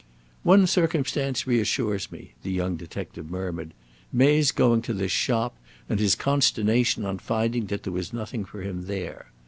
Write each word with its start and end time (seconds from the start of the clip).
"One 0.41 0.65
circumstance 0.65 1.45
reassures 1.45 2.11
me," 2.11 2.33
the 2.41 2.49
young 2.51 2.75
detective 2.75 3.29
murmured, 3.29 3.71
"May's 4.11 4.51
going 4.51 4.81
to 4.81 4.95
this 4.95 5.11
shop, 5.11 5.59
and 5.87 5.99
his 5.99 6.15
consternation 6.15 7.05
on 7.05 7.19
finding 7.19 7.67
that 7.67 7.83
there 7.83 7.93
was 7.93 8.11
nothing 8.11 8.43
for 8.43 8.63
him 8.63 8.85
there. 8.87 9.27